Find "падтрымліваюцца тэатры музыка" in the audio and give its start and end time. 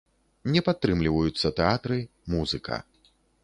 0.69-2.83